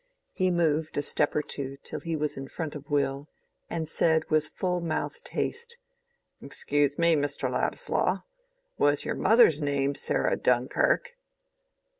[0.31, 3.27] He moved a step or two till he was in front of Will,
[3.69, 5.77] and said with full mouthed haste,
[6.41, 7.51] "Excuse me, Mr.
[7.51, 11.11] Ladislaw—was your mother's name Sarah Dunkirk?"